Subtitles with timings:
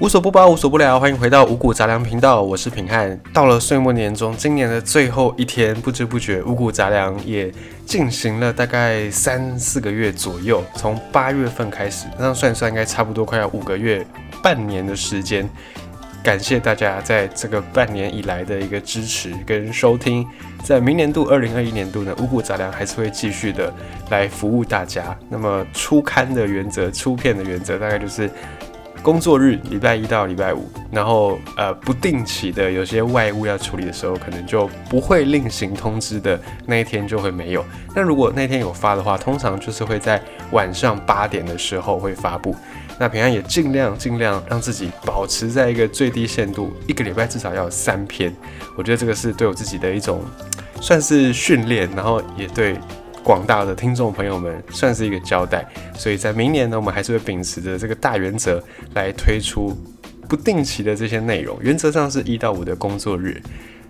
[0.00, 3.18] 无所不包，无所不聊，欢迎回到五谷杂粮频道，我是平汉。
[3.32, 7.52] 到了岁末年终，今年的最后一天，不知不觉五谷杂粮也
[7.84, 14.06] 进行了大概三四个月左右，从八月份开始，那算算，应该差不多快要五个月、
[14.40, 15.50] 半年的时间。
[16.22, 20.24] 感谢大家在这个半年以来的一个支持跟收听，
[20.62, 23.72] 在明年度二零二一年度呢，五谷杂粮还是会继续的
[24.10, 25.16] 来服务大家。
[25.28, 28.30] 那么出刊的原则、出片的原则，大概就是。
[29.02, 37.64] 工作日礼拜一到礼拜五，然后呃不定期的有些外务要处理的时候，可能就不会另行通知的那一天就会没有。
[37.94, 42.54] 那如果那天有发的话，通常就是会在晚上八点的时候会发布。
[42.98, 48.34] 那平安也尽量尽量让自己保持在一个最低限度，一个礼拜至少要有三篇。
[48.76, 50.20] 我觉得这个是对我自己的一种
[50.80, 52.76] 算是训练，然后也对。
[53.28, 55.62] 广大的听众朋友们，算是一个交代。
[55.94, 58.58] 所以在明年呢，我们还是会秉持着这个大原则
[58.94, 59.76] 来推出
[60.26, 63.38] 不定期的这些内容，原则上是一到五的工作日。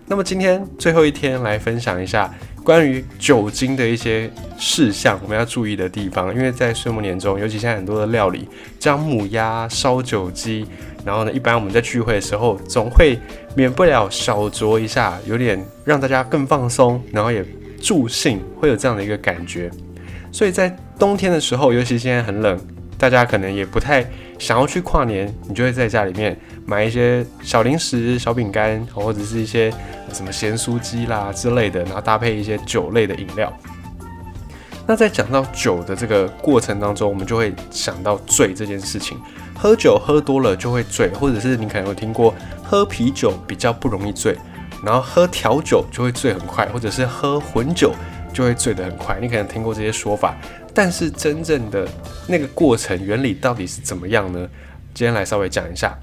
[0.07, 2.29] 那么今天最后一天来分享一下
[2.65, 6.35] 关于酒精的一些事项，我们要注意的地方。
[6.35, 8.45] 因为在岁末年中，尤其现在很多的料理，
[8.77, 10.65] 姜母鸭、烧酒鸡，
[11.05, 13.17] 然后呢，一般我们在聚会的时候，总会
[13.55, 17.45] 免不了小酌一下，有点让大家更放松，然后也。
[17.81, 19.69] 助兴会有这样的一个感觉，
[20.31, 22.59] 所以在冬天的时候，尤其现在很冷，
[22.97, 24.05] 大家可能也不太
[24.37, 29.71] 想要去跨年，你就会在家里面买一些小零食、小饼干，或者是一些
[30.11, 33.51] 什么咸酥鸡啦之类的，然后搭配一些酒类的饮料。
[34.85, 39.17] 那在讲到酒的这个过程当中，我们就会想到醉这件事情。
[39.55, 44.35] 喝酒喝多了就会醉，或者是你可能有听过喝啤酒比较不容易醉。
[44.83, 47.93] 然后喝调酒就会醉很快，或者是喝混酒
[48.33, 49.17] 就会醉得很快。
[49.21, 50.37] 你可能听过这些说法，
[50.73, 51.87] 但是真正的
[52.27, 54.47] 那个过程原理到底是怎么样呢？
[54.93, 55.97] 今天来稍微讲一下。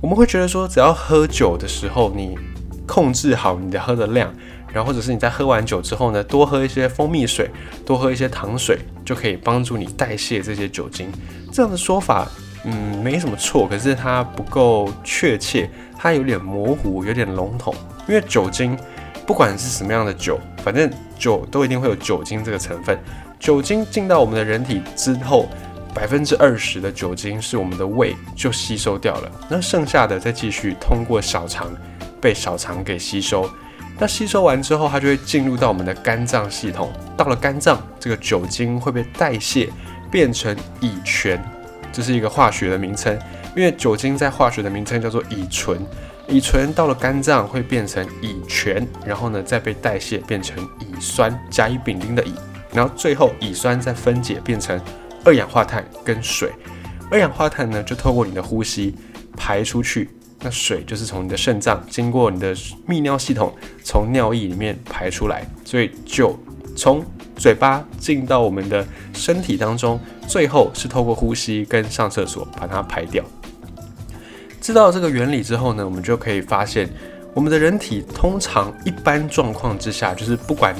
[0.00, 2.38] 我们会觉得说，只要喝酒的时候，你
[2.86, 4.32] 控制好你的喝的量，
[4.72, 7.50] 然后或者是你在喝完酒之后呢，多喝一些蜂蜜水，
[7.84, 11.10] 多喝一些糖水，就可以帮助你代谢这些酒精。
[11.52, 12.30] 这样的说法，
[12.70, 17.74] 嗯，没什么错，可是它不够确切，它有点模糊，有点笼统。
[18.06, 18.78] 因为酒精，
[19.26, 22.98] 不管是什么样的酒，反正酒都一定会有酒精这个成分。
[23.38, 25.48] 酒精进到我们的人体之后，
[25.94, 31.70] 百分之二十的酒精是我们的胃就吸收掉了，那剩下的再继续通过小肠
[32.20, 33.48] 被小肠给吸收。
[33.98, 36.92] 那吸收完之后，它就会进入到我们的肝脏系统。
[37.16, 39.70] 到了肝脏，这个酒精会被代谢
[40.10, 41.40] 变成乙醛，
[41.92, 43.18] 这是一个化学的名称。
[43.56, 45.80] 因为酒精在化学的名称叫做乙醇。
[46.28, 52.34] 乙醇到了肝脏会变成乙醛，然后呢再被代谢变成乙酸，甲乙丙丁的乙，
[52.70, 54.78] 然后最后乙酸再分解变成
[55.24, 56.52] 二氧化碳跟水。
[57.10, 58.94] 二氧化碳呢就透过你的呼吸
[59.38, 60.10] 排出去，
[60.40, 62.54] 那水就是从你的肾脏经过你的
[62.86, 66.38] 泌尿系统从尿液里面排出来，所以酒
[66.76, 67.02] 从
[67.38, 68.84] 嘴巴进到我们的
[69.14, 73.24] 身体当中，最后是透过呼吸跟上厕所把它排掉。
[74.60, 76.90] 知道这个原理之后呢，我们就可以发现，
[77.32, 80.74] 我们的人体通常一般状况之下，就是不管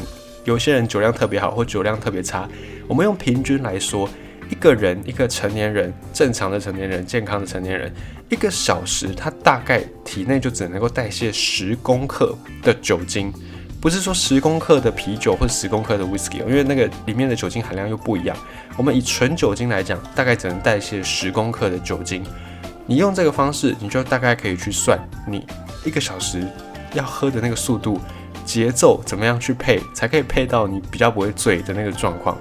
[0.44, 2.48] 有些人酒量特别好或酒量特别差，
[2.88, 4.08] 我们用平均来说，
[4.50, 7.92] 一个人一个成年人，正常的成年人，健康的成年人，
[8.28, 13.32] 一个小时他大概体内就只能够代谢十公克的酒精，
[13.81, 18.37] 不是说十公克的啤酒或者十公克的 whisky，因为那个里面的酒精含量又不一样。
[18.77, 22.25] 我们以纯酒精来讲，大概只能代谢十公克的酒精。
[22.87, 25.47] 你用这个方式，你就大概可以去算你
[25.84, 26.43] 一个小时
[26.94, 28.00] 要喝的那个速度、
[28.44, 32.37] 节奏怎么样去配，才可以配到你比较不会醉的那个状况。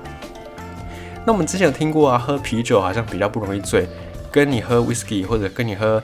[1.24, 3.88] 那我们之前有听过啊，喝啤酒好像比较不容易醉，
[4.31, 6.02] 跟你喝 whisky 或者跟你喝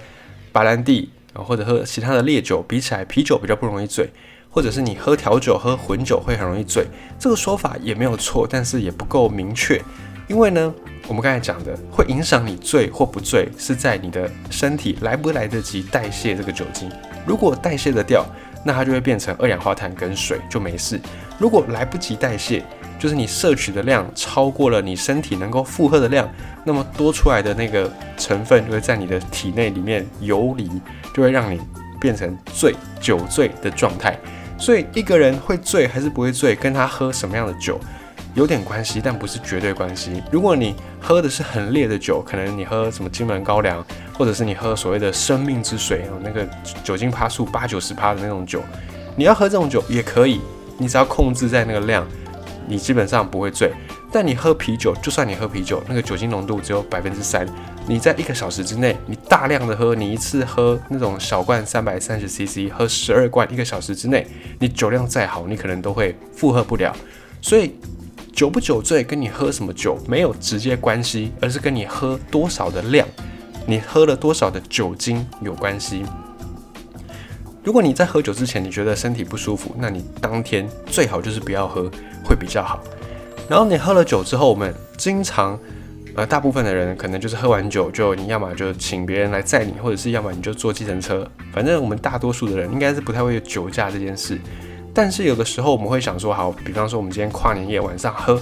[0.52, 4.12] 白兰地，或者喝其他的烈酒比起来，啤酒比较不容易醉，
[4.53, 6.86] 或者是你喝调酒、喝混酒会很容易醉，
[7.18, 9.81] 这个说法也没有错，但是也不够明确。
[10.28, 10.72] 因为呢，
[11.08, 16.89] 我们刚才讲的会影响你醉或不醉，是在你的身体来不来得及代谢这个酒精。
[17.25, 18.24] 如果代谢得掉，
[18.63, 21.01] 那它就会变成二氧化碳跟水，就没事。
[21.39, 22.63] 如果来不及代谢，
[23.00, 26.30] 就是你摄取的量超过了你身体能够负荷的量，
[26.63, 30.69] 那么多出来的那个成分就会在你的体内里面游离，
[31.13, 31.60] 就会让你
[32.00, 34.18] 变成醉、酒醉的状态。
[34.63, 37.77] 所以一个人会醉还是不会醉，跟他喝什么样的酒。
[38.33, 40.24] 有点关系，但不是绝对关系。
[40.31, 46.48] 如果你喝的是很烈的酒，可能你喝什么金门高粱，或者是你喝所谓的生命之水，那个
[46.81, 48.63] 酒精趴数八九十趴的那种酒，
[49.18, 50.39] 你要喝这种酒也可以，
[50.77, 52.07] 你只要控制在那个量，
[52.66, 53.69] 你基本上不会醉。
[54.13, 57.48] 但你喝啤酒，就算你喝啤酒，那个酒精浓度只有百分之三，
[57.88, 64.27] 你在一个小时之内，你大量的喝，你一次喝那种小罐三百三十 CC，喝十二罐，一个小时之内，
[64.60, 66.95] 你酒量再好，你可能都会负荷不了。
[67.42, 67.74] 所以
[68.31, 73.07] 酒不酒醉跟你喝什么酒没有直接关系，而是跟你喝多少的量，
[73.66, 76.06] 你喝了多少的酒精有关系。
[77.63, 81.89] 如果你在喝酒之前你觉得身体不舒服，那你当天最好就是不要喝，
[82.24, 82.80] 会比较好。
[83.50, 85.60] 然后你喝了酒之后，我们经常，
[86.16, 91.28] 呃，大部分的人可能就是喝完酒就你要么就请别人来载你，或者是要么你就坐计程车。
[91.51, 94.40] 反正我们大多数的人应该是不太会有酒驾这件事。
[94.94, 98.42] 但是有的时候我们会想说，好，比方说我们今天跨年夜晚上喝，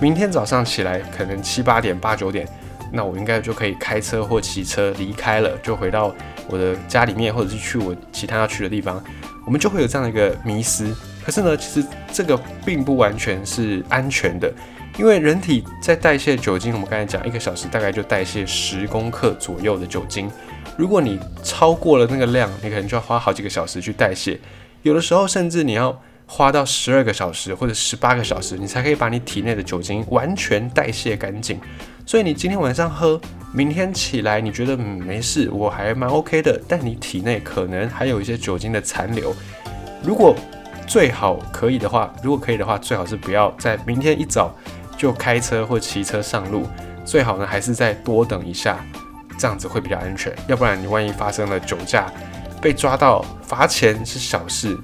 [0.00, 2.48] 明天早上起来可能七八点、八九点，
[2.92, 6.14] 那我应该就可以开车或骑车离开了，就回到
[6.48, 9.02] 我的家里面，或者是去我其他要去的地方。
[9.44, 10.94] 我们就会有这样的一个迷思。
[11.28, 12.34] 可是呢，其实这个
[12.64, 14.50] 并不完全是安全的，
[14.98, 20.30] 因为人体在代谢酒精，我们刚才讲一个小时大概就代谢十公克左右的酒精。
[20.78, 24.40] 如果你超过了那个量，你可能就要花好几个小时去代谢，
[24.80, 31.60] 有的时候甚至你要花到十二个小时或者十八个小时，你才可以把你体内的酒精完全代谢干净。
[32.06, 33.20] 所以你今天晚上喝，
[33.52, 39.36] 明天起来你觉得嗯没事，我还蛮 OK 的，但你体内可能还有一些酒精的残留。
[40.02, 40.34] 如果
[40.88, 44.52] 最好可以的话，如果可以的话，最好是不要在明天一早
[44.96, 46.66] 就开车或骑车上路。
[47.04, 48.82] 最好呢，还是再多等一下，
[49.38, 50.34] 这样子会比较安全。
[50.46, 52.10] 要不然你万一发生了酒驾，
[52.60, 54.78] 被抓到罚钱是小事，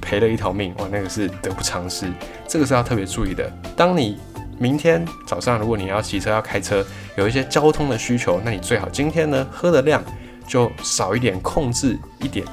[0.00, 2.10] 赔了一条命，哇，那个是得不偿失。
[2.46, 3.52] 这个是要特别注意的。
[3.76, 4.16] 当你
[4.58, 6.84] 明天早上如果你要骑车要开车，
[7.16, 10.02] 有一些交通的需求，那你最好今天呢喝的量
[10.46, 12.46] 就少一点，控制一点。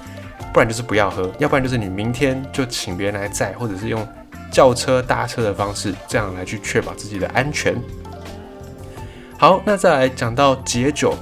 [0.55, 4.07] 不然就是不要喝，要不然就是你明天就请别人来载，或者是用
[4.49, 7.75] 叫车搭车的方式，这样来去确保自己的安全。
[9.37, 11.13] 好，那再来讲到解酒，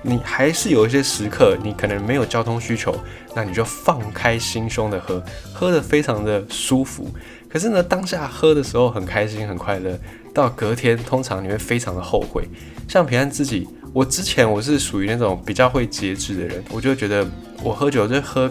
[0.00, 2.98] 你还是有一些时刻，你可能没有交通需求，
[3.34, 5.22] 那你就放开心胸的喝，
[5.52, 7.06] 喝的非常的舒服。
[7.50, 9.94] 可是呢，当下喝的时候很开心很快乐，
[10.32, 12.48] 到隔天通常你会非常的后悔。
[12.88, 17.28] 像平安自己，我之前我是属于那种比较会节制的人，我就觉得
[17.62, 18.50] 我喝酒就喝。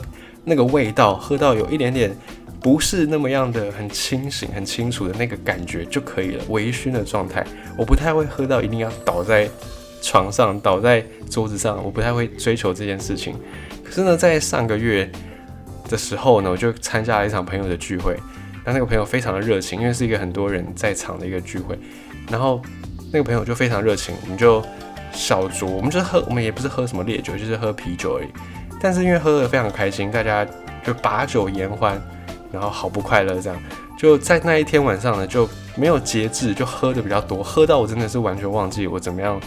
[0.50, 2.12] 那个味道喝到有一点点
[2.60, 7.46] 不是那么样的很清醒、很清楚的那个感觉就可以了，微醺的状态。
[7.78, 9.48] 我不太会喝到一定要倒在
[10.02, 13.36] 床上、倒在桌子上，我不太会追求这件事情。
[13.84, 15.10] 可是呢，在上个月
[15.88, 18.18] 的时候呢，我就参加了一场朋友的聚会，
[18.66, 21.80] 那那个朋友非常的热情，因为是一个很多人在场的一个聚会，
[22.30, 22.62] 然后
[23.12, 24.62] 那个朋友就非常热情，我们就
[25.14, 28.28] 小酌，我们就喝，我们也不是喝什么烈酒，就是喝啤酒而已。
[28.82, 30.46] 但是因为喝得非常开心，大家
[30.84, 32.02] 就把酒言欢，
[32.52, 33.62] 然后好不快乐这样，
[33.98, 39.40] 就在那一天晚上呢就没有节制，就喝的比较多，喝到我真的是完全忘记我怎么样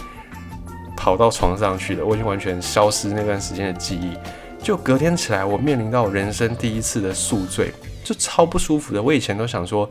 [0.95, 4.15] 跑到床上去的，我已经完全消失那段时间的记忆。
[4.61, 9.01] 就隔天起来，我面临到人生第一次的宿醉，就超不舒服的。
[9.01, 9.89] 我以前都想说，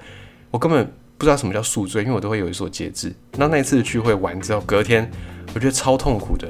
[0.50, 3.12] 我根本不知道什么叫宿醉，因为我都会有一所节制。
[3.32, 5.10] 那那一次聚会完之后，隔天
[5.52, 6.48] 我觉得超痛苦的，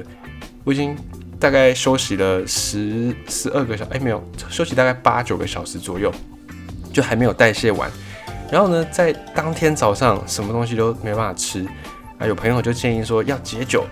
[0.63, 0.95] 我已经。
[1.43, 6.09] 大概休息了十十二个小时，哎，没有休息大概八九个小时左右，
[6.93, 7.91] 就还没有代谢完。
[8.49, 11.67] 然后呢，在当天早上什么东西都没办法吃
[12.17, 12.25] 啊。
[12.25, 13.85] 有朋友就建议说要解酒，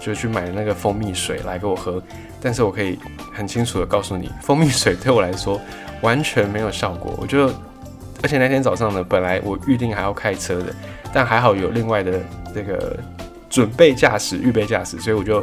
[0.00, 2.02] 就去买那个蜂蜜水来给我喝。
[2.42, 2.98] 但是我可以
[3.32, 5.60] 很清楚的告诉你，蜂蜜水对我来说
[6.00, 7.16] 完全没有效果。
[7.22, 7.46] 我就，
[8.20, 10.74] 而且那天早上呢，本来我预定还要开车的，
[11.12, 12.20] 但还好有另外的
[12.52, 12.98] 这个
[13.48, 15.40] 准备驾驶、预备驾驶，所以我就。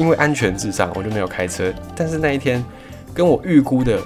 [0.00, 1.70] 因为安全至上，我就没有开车。
[1.94, 2.64] 但是那一天，
[3.12, 4.00] 跟我预估的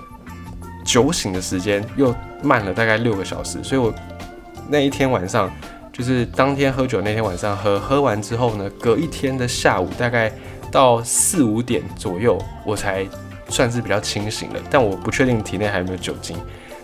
[0.84, 3.94] 酒醒的时间又慢了大概六个小时，所以我
[4.68, 5.48] 那一天晚上，
[5.92, 10.32] 就是当天喝酒那天晚上喝，喝完之后呢，隔一天的下午大概
[10.72, 12.36] 到四五点左右，
[12.66, 13.06] 我才
[13.48, 14.60] 算是比较清醒了。
[14.68, 16.36] 但我不确定体内还有没有酒精，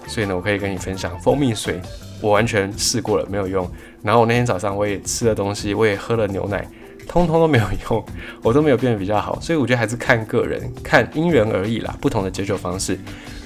[0.06, 1.82] 所以呢，我可以跟你分享蜂蜜水，
[2.20, 3.68] 我完全试过了没有用。
[4.04, 6.64] 然后我那天早上我也吃了东西，我也喝了牛奶。
[7.10, 8.04] 通通都没有用，
[8.40, 12.96] 我都没有变得比较好，所以我觉得还是看个人，看因人而异啦，不同的解酒方式。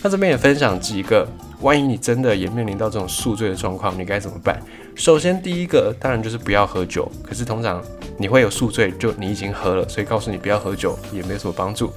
[0.03, 1.27] 那这边也分享几个，
[1.63, 4.61] 万一你真的也面临到这种宿醉的状况，你该怎么办？
[4.95, 7.83] 首先第一个当然就是不要喝酒，可是通常
[8.19, 11.91] 你会有宿醉，就你已经喝了，所以告诉你不要喝酒也没有什么帮助。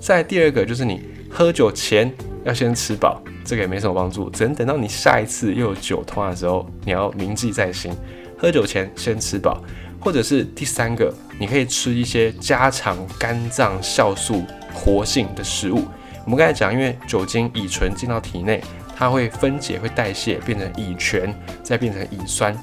[0.00, 2.12] 再第二个就是你喝酒前
[2.42, 7.92] 要先吃饱，这个也没什么帮助，只能等到你下一次又有酒痛的时候，你要铭记在心，
[8.36, 9.62] 喝酒前先吃饱。
[10.02, 14.44] 或者是第三个，你可以吃一些加强肝脏酵素
[14.74, 15.84] 活性的食物。
[16.24, 18.60] 我们刚才讲，因为酒精乙醇进到体内，
[18.96, 21.32] 它会分解、会代谢，变成乙醛，
[21.62, 22.56] 再变成乙酸。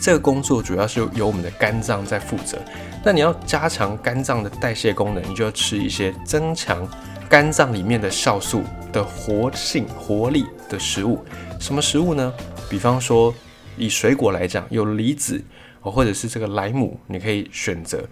[0.00, 2.58] 这个工作主要是由我们的肝脏在负责。
[3.04, 6.86] 那你要加强肝脏的代谢功能，你就要吃一些增强
[7.28, 11.22] 肝脏里面的酵素的活性、活力的食物。
[11.60, 12.32] 什么食物呢？
[12.68, 13.34] 比方说，
[13.76, 15.42] 以水果来讲，有梨子
[15.90, 18.02] 或者是这个莱姆，你可以选择。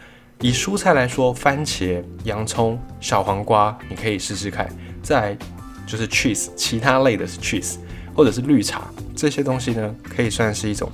[0.41, 4.69] 以蔬菜来说，番茄、洋葱、小黄瓜，你可以试试看。
[5.03, 5.39] 再来
[5.87, 7.77] 就是 cheese，其他类的是 cheese，
[8.15, 8.83] 或者是绿茶，
[9.15, 10.91] 这些东西呢，可以算是一种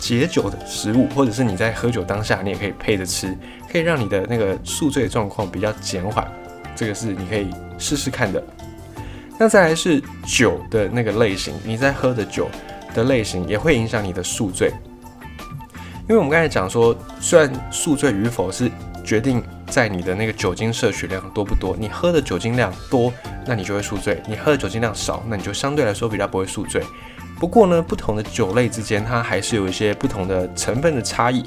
[0.00, 3.32] 解酒的食物，或者是你在喝酒当下，你也可以配着吃，
[3.70, 6.26] 可以让你的那个宿醉状况比较减缓。
[6.74, 8.42] 这个是你可以试试看的。
[9.38, 12.48] 那再来是酒的那个类型，你在喝的酒
[12.94, 14.72] 的类型也会影响你的宿醉，
[16.08, 18.70] 因为我们刚才讲说，虽然宿醉与否是
[19.04, 23.12] 决定在你的那个酒精摄取量多不多，你喝的酒精量多，
[23.46, 26.82] 那你就会宿醉；你喝的酒精量少，那你就相对来说比较不会宿醉。
[27.38, 31.44] 不过呢，不同的酒类之间，它还是有一些不同的成分的差异。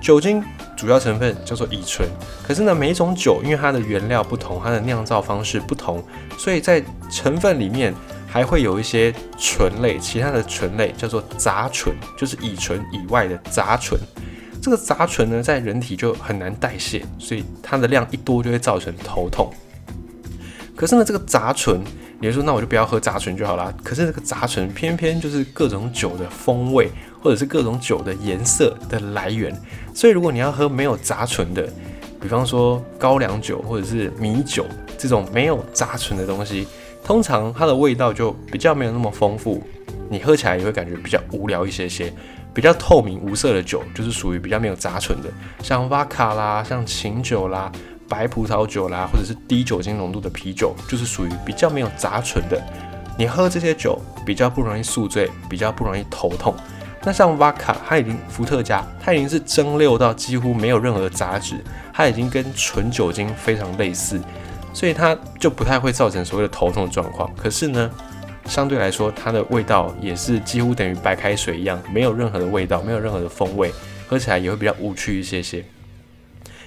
[0.00, 0.40] 酒精
[0.76, 2.08] 主要成分叫做乙醇，
[2.46, 6.00] 可是呢，每一种酒因为它的原料不同，它的酿造方式不同，
[6.38, 6.80] 所以在
[7.10, 7.92] 成分里面
[8.34, 13.96] 还会有一些醇类，其他的醇类叫做杂醇，就是乙醇以外的杂醇。
[14.60, 19.54] 这个杂醇呢，在人体就很难代谢，所以它的量一多就会造成头痛。
[20.74, 21.80] 可是呢，这个杂醇，
[22.18, 23.72] 你说那我就不要喝杂醇就好了。
[23.84, 26.90] 可是这个杂醇偏偏就是各种酒的风味，
[27.22, 29.56] 或者是各种酒的颜色的来源。
[29.94, 31.72] 所以如果你要喝没有杂醇的，
[32.20, 34.66] 比方说高粱酒或者是米酒
[34.98, 36.66] 这种没有杂醇的东西，
[37.04, 39.62] 通常它的味道就比较没有那么丰富，
[40.08, 42.12] 你喝起来也会感觉比较无聊一些些。
[42.54, 45.28] 比较透明无色的酒，就是属于比较没有杂醇的，
[45.60, 47.70] 像 v 卡啦，像琴酒啦，
[48.08, 52.62] 白葡萄酒啦，或者是低酒精浓度的啤酒，就是属于比较没有杂醇的。
[53.18, 56.54] 你喝这些酒比较不容易宿醉，比较不容易头痛。
[57.02, 61.56] 那像 v 卡，它已经伏特加，它已经是蒸馏到几乎没有任何杂质，
[61.92, 64.20] 它已经跟纯酒精非常类似，
[64.74, 67.34] 所以它就不太会造成所谓的头痛状况。
[67.34, 67.90] 可是呢？
[68.46, 73.72] 相对来说，它的味道也是几乎等于白开水一样，没有任何的味道，没有任何的风味，
[74.06, 75.64] 喝起来也会比较无趣一些些。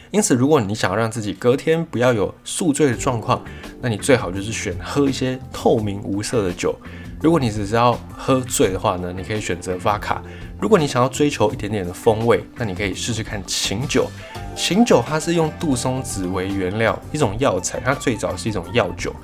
[0.10, 3.46] 因此，如果你想要让自己隔天不要有宿醉的状况，
[3.80, 6.76] 那你最好就是选喝一些透明无色的酒。
[7.22, 10.24] 如果你只是要喝醉的话呢，你可以选择 v 卡。
[10.60, 14.10] 如果你想要追求一点点的风味，那你可以试试看琴酒。
[14.58, 19.16] 醒酒它是用杜松子为原料，一种药材，它最早是一种药酒。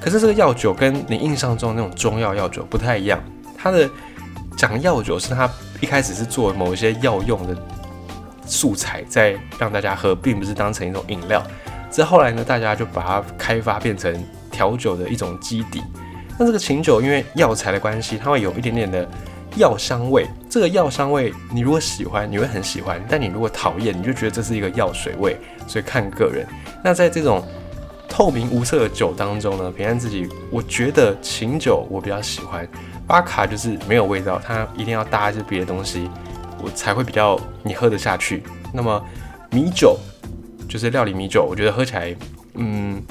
[0.00, 3.18] 可是这个药酒跟你印象中那种中药药酒不太一样，
[3.56, 3.88] 它的
[4.56, 5.48] 讲药酒是它
[5.80, 7.56] 一开始是做某一些药用的
[8.44, 11.40] 素材，在让大家喝，并不是当成一种饮料。
[11.88, 14.12] 之后来呢，大家就把它开发变成
[14.50, 15.80] 调酒的一种基底。
[16.36, 19.08] 那这个琴酒因为药材的关系，它会有一点点的
[19.56, 20.26] 药香味。
[20.48, 25.36] 这个药香味，你如果喜欢，你会很喜欢；但你如果讨厌，你就觉得这是一个药水味。
[25.66, 26.46] 所以看个人。
[26.82, 27.42] 那在这种
[28.08, 32.68] 透明无色的酒当中呢，平安自己，我觉得琴酒我比较喜欢，
[33.06, 36.08] 巴卡就是没有味道，它一定要搭一些别的东西，
[36.62, 38.42] 我才会比较你喝得下去。
[38.72, 39.02] 那么
[39.50, 39.98] 米酒
[40.68, 42.14] 就是料理米酒，我觉得喝起来，
[42.54, 43.02] 嗯，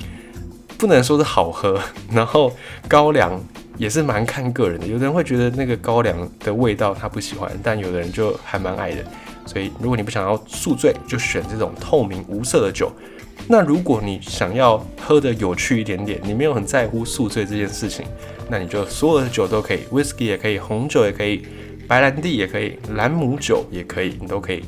[0.77, 1.79] 不能说是好喝。
[2.11, 2.53] 然后
[2.87, 3.41] 高 粱
[3.77, 9.03] 也是蛮看个人的，有的人会觉得那个高粱的味道他不喜欢，但有的人就还蛮爱的。
[9.45, 12.91] 所以如果你不想要宿醉，就选这种透明无色的酒。
[13.47, 18.05] 那如果你想要喝的有趣一点点，你没有很在乎宿醉这件事情，
[18.47, 21.45] 那你就所有的酒都可以，whisky 也可以，红酒也可以，
[21.87, 24.63] 白兰地也可以，兰姆酒也可以，你都可以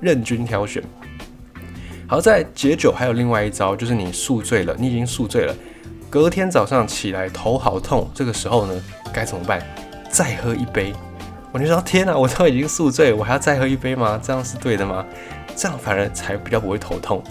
[0.00, 0.80] 任君挑选。
[2.06, 5.56] 好在解酒还有另外一招，就是你宿醉了，你已经宿醉了，
[6.12, 9.66] 隔天早上起来头好痛，这个时候呢该怎么办？
[10.10, 10.92] 再喝一杯。
[11.50, 14.20] 我就说天哪， 我都已经宿醉，我还要再喝一杯吗？
[14.22, 15.06] 这样是对的吗？
[15.56, 17.24] 这样反而才比较不会头痛。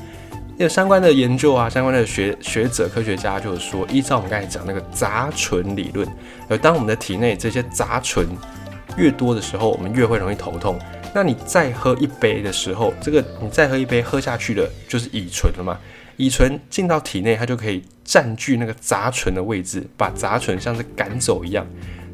[0.57, 6.07] 有相关的研究啊，相关的学学者、科学家就是说，依照我们刚才讲那个杂醇理论，
[6.47, 8.27] 呃，当我们的体内这些杂醇
[8.97, 10.79] 越多的时候，我们越会容易头痛。
[11.13, 15.77] 那你再喝一杯的时候，这个你再喝一杯喝下去的就是乙醇了嘛？
[16.17, 21.65] 乙醇进到体内，它就可以占据那个杂醇的位置，把杂醇像是赶走一样。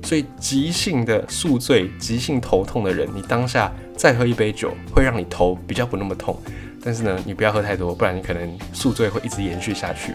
[0.04, 6.40] 所以急性的宿醉、急性头痛的人，你当下再喝一杯酒，会让你头比较不那么痛。
[6.84, 10.14] 但是呢，你不要喝太多，不然你可能宿醉会一直延续下去。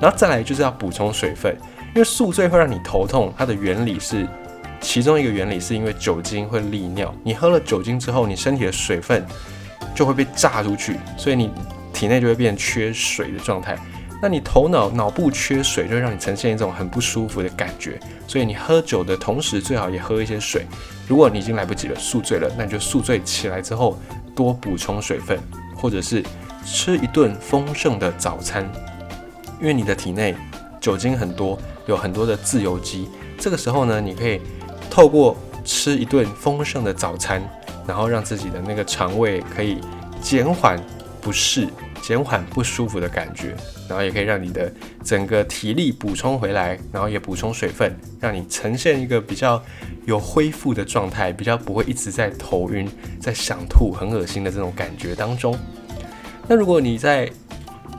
[0.00, 1.54] 然后再来就是要补充水分，
[1.94, 4.26] 因为宿醉会让你头痛，它的原理是
[4.80, 7.14] 其中一个原理是因为酒精会利尿。
[7.22, 9.24] 你喝了酒精之后，你身体的水分
[9.94, 11.50] 就会被炸出去，所以你
[11.94, 13.78] 体内就会变缺水的状态。
[14.20, 18.00] 那你头脑脑部缺水，就会让你呈现一种很不舒服的感觉。
[18.26, 20.66] 所以你喝酒的同时，最好也喝一些水。
[21.06, 23.98] 如果你已经来不及了，宿醉了，那你就宿醉起来之后
[24.34, 25.38] 多补充水分，
[25.76, 26.24] 或者是
[26.64, 28.66] 吃一顿丰盛的早餐，
[29.60, 30.34] 因为你的体内
[30.80, 33.08] 酒精很多，有很多的自由基。
[33.38, 34.40] 这个时候呢，你可以
[34.88, 37.42] 透过吃一顿丰盛的早餐，
[37.86, 39.80] 然后让自己的那个肠胃可以
[40.22, 40.80] 减缓
[41.24, 41.66] 不适、
[42.02, 43.56] 减缓不舒服的感觉，
[43.88, 44.70] 然后也可以让你的
[45.02, 49.60] 整个体力补充回来，然后也补充水分，让你呈现一个比较
[50.04, 52.86] 有恢复的状态，比较不会一直在头晕、
[53.18, 55.58] 在想吐、很恶心的这种感觉当中。
[56.46, 57.26] 那如果你在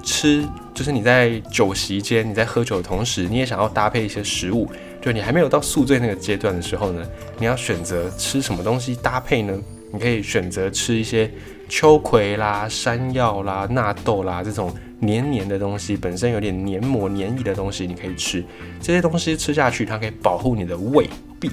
[0.03, 4.69] 吃，就是你在酒席间，你在喝酒的同时，你也想要搭配一些食物。
[5.01, 7.03] 就你还没有到宿醉那个阶段的时候呢，
[7.39, 9.59] 你要选择吃什么东西搭配呢？
[9.91, 11.31] 你可以选择吃一些
[11.67, 18.43] 秋葵啦、山药啦、纳豆啦这种黏黏的东西，本身有点黏膜黏液的东西，你可以吃
[18.81, 21.51] 这些东西吃下去，它可以保护你的胃壁，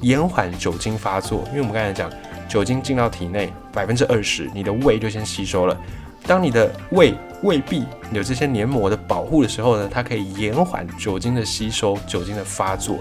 [0.00, 1.44] 延缓酒精发作。
[1.48, 2.10] 因为我们刚才讲，
[2.48, 5.78] 酒精进到体内百分之二十，你的胃就先吸收了。
[6.26, 12.98] 当你的胃胃壁有这些黏膜的保护的时候呢，它可以延缓酒精的吸收、酒精的发作。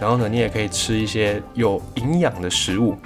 [0.00, 2.96] 然后呢，你也可以吃一些有营养的食物，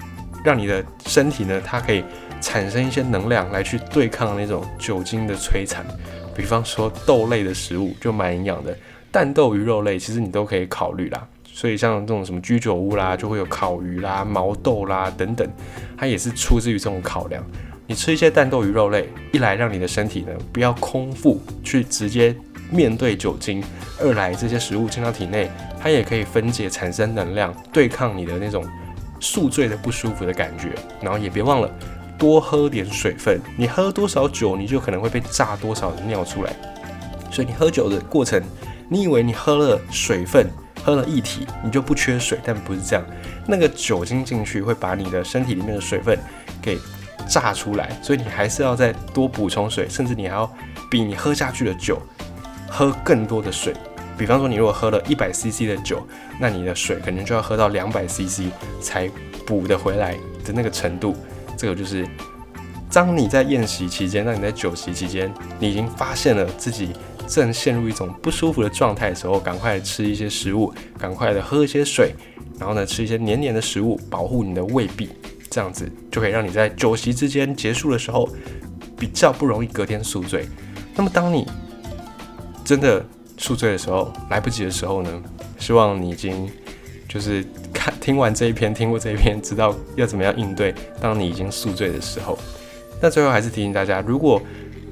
[0.45, 2.05] 让你的身体呢，它可以
[2.43, 5.87] 产生一些能量来去对抗那种酒精的摧残。
[6.35, 8.77] 比方说豆类的食物就蛮营养的，
[9.11, 11.27] 蛋豆鱼肉类其实你都可以考虑啦。
[11.55, 15.47] 所以像这种什么居酒屋啦，就会有烤鱼啦、毛豆啦等等，
[15.97, 17.45] 它也是出自于这种考量。
[17.87, 22.35] 你吃一些蛋豆鱼肉类，一来让你的身体呢不要空腹去直接
[22.71, 23.63] 面对酒精，
[24.01, 28.65] 二来这些食物进到体内，它也可以分解产生能量，对抗你的那种
[29.21, 30.73] 宿醉的不舒服的感觉。
[31.03, 31.71] 然后也别忘了
[32.23, 36.55] 多喝点水分，你喝多少酒，你就可能会被炸多少尿出来。
[37.33, 38.41] 所以你喝酒的过程，
[38.89, 40.47] 你以为你喝了水分，
[40.85, 43.05] 喝了液体，你就不缺水，但不是这样。
[43.45, 46.17] 那个酒精进去会把你的身体里面的水分
[46.63, 46.79] 给。
[47.29, 50.53] 炸出来，所以你还是要再多补充水，甚至你还要
[50.91, 51.97] 比你喝下去的酒
[52.69, 53.73] 喝更多的水。
[54.19, 56.05] 比方说，你如果喝了一百 CC 的酒，
[56.41, 59.09] 那你的水可能就要喝到两百 CC 才
[59.47, 61.17] 补得回来的那个程度。
[61.57, 62.07] 这个就是，
[62.91, 66.91] 当你在宴席期间，当你在酒席期间，你已经发现了自己
[67.27, 72.15] 正陷入一种不舒服的状态的时候，赶快吃一些食物，赶快的喝一些水，
[72.59, 75.11] 然后呢，吃一些黏黏的食物，保护你的胃壁。
[75.51, 78.27] 这样子就可以让你在酒席之间结束的时候
[78.97, 80.49] 比较不容易隔天宿醉。
[80.97, 81.47] 那么当你
[82.65, 83.05] 真的
[83.37, 85.23] 宿醉的时候，来不及的时候呢？
[85.59, 86.51] 希望你已经
[87.13, 87.45] 就是
[87.75, 90.75] 看听完这一篇，听过这一篇，知道要怎么样应对。
[90.99, 92.39] 当你已经宿醉的时候，
[93.03, 94.41] 那最后还是提醒大家，如果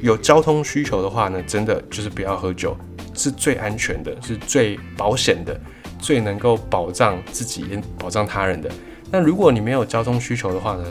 [0.03, 2.77] 有交通需求的话呢，真的就是不要喝酒，
[3.15, 5.59] 是最安全的，是最保险的，
[5.99, 7.65] 最能够保障自己、
[7.99, 8.71] 保障他人的。
[9.11, 10.85] 那如果你没有交通需求的话呢，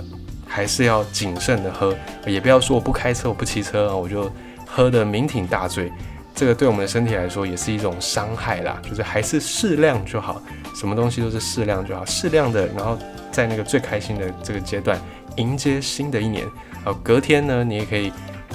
[0.47, 4.31] 还是要谨慎的喝，也不要说我不开车我不骑车啊，我就
[4.65, 5.91] 喝的酩酊大醉，
[6.39, 8.81] 这个对我们的身体来说也是一种伤害啦。
[8.81, 10.41] 就是还是适量就好，
[10.73, 12.97] 什么东西都是适量就好，适量的，然后
[13.29, 14.97] 在那个最开心的这个阶段
[15.35, 16.47] 迎接新的一年，
[16.85, 18.09] 好，隔天呢你也可以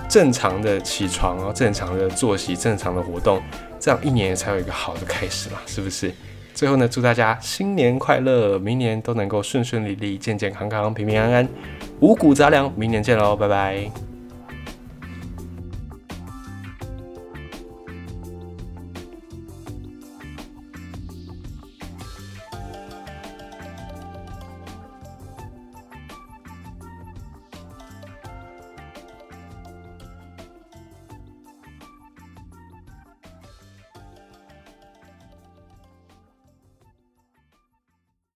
[0.09, 3.43] 正常的起床，然后正常的作息，正常的活动，
[3.79, 6.11] 这样一年才有一个好的开始嘛，是不是？
[6.55, 11.49] 最后呢，祝大家新年快乐，明年都能够顺顺利利、健健康康、平平安安、
[12.01, 12.73] 五谷杂粮。
[12.77, 14.14] 明年见喽，拜拜。